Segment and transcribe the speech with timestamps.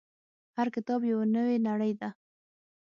[0.57, 2.09] •هر کتاب یو نوی نړۍ ده.